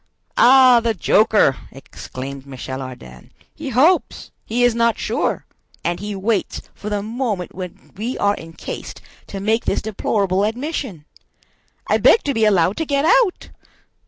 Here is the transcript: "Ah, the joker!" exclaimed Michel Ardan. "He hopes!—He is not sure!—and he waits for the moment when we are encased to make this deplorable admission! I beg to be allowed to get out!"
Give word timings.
"Ah, 0.35 0.79
the 0.79 0.95
joker!" 0.95 1.57
exclaimed 1.71 2.47
Michel 2.47 2.81
Ardan. 2.81 3.31
"He 3.53 3.69
hopes!—He 3.69 4.63
is 4.63 4.73
not 4.73 4.97
sure!—and 4.97 5.99
he 5.99 6.15
waits 6.15 6.59
for 6.73 6.89
the 6.89 7.03
moment 7.03 7.53
when 7.53 7.91
we 7.95 8.17
are 8.17 8.35
encased 8.37 8.99
to 9.27 9.39
make 9.39 9.65
this 9.65 9.79
deplorable 9.83 10.43
admission! 10.43 11.05
I 11.85 11.97
beg 11.99 12.23
to 12.23 12.33
be 12.33 12.45
allowed 12.45 12.77
to 12.77 12.85
get 12.87 13.05
out!" 13.05 13.51